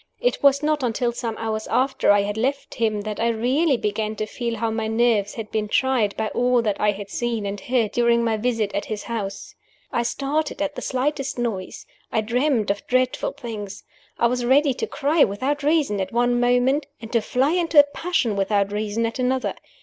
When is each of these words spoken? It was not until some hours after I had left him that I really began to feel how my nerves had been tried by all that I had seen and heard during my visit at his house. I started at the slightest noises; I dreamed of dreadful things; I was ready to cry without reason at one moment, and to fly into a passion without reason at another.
It 0.19 0.41
was 0.41 0.63
not 0.63 0.81
until 0.81 1.11
some 1.11 1.37
hours 1.37 1.67
after 1.67 2.09
I 2.11 2.23
had 2.23 2.35
left 2.35 2.73
him 2.73 3.01
that 3.01 3.19
I 3.19 3.27
really 3.27 3.77
began 3.77 4.15
to 4.15 4.25
feel 4.25 4.55
how 4.55 4.71
my 4.71 4.87
nerves 4.87 5.35
had 5.35 5.51
been 5.51 5.67
tried 5.67 6.17
by 6.17 6.29
all 6.29 6.63
that 6.63 6.81
I 6.81 6.89
had 6.89 7.11
seen 7.11 7.45
and 7.45 7.59
heard 7.61 7.91
during 7.91 8.23
my 8.23 8.35
visit 8.35 8.73
at 8.73 8.85
his 8.85 9.03
house. 9.03 9.53
I 9.91 10.01
started 10.01 10.59
at 10.59 10.73
the 10.73 10.81
slightest 10.81 11.37
noises; 11.37 11.85
I 12.11 12.21
dreamed 12.21 12.71
of 12.71 12.87
dreadful 12.87 13.33
things; 13.33 13.83
I 14.17 14.25
was 14.25 14.43
ready 14.43 14.73
to 14.73 14.87
cry 14.87 15.23
without 15.23 15.61
reason 15.61 16.01
at 16.01 16.11
one 16.11 16.39
moment, 16.39 16.87
and 16.99 17.11
to 17.13 17.21
fly 17.21 17.51
into 17.51 17.77
a 17.79 17.83
passion 17.83 18.35
without 18.35 18.71
reason 18.71 19.05
at 19.05 19.19
another. 19.19 19.53